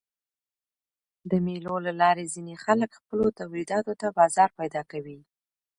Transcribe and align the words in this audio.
د 1.29 1.31
مېلو 1.45 1.75
له 1.85 1.91
لاري 2.01 2.25
ځيني 2.33 2.55
خلک 2.65 2.89
خپلو 2.99 3.25
تولیداتو 3.39 3.93
ته 4.01 4.07
بازار 4.19 4.49
پیدا 4.59 4.81
کوي. 4.91 5.19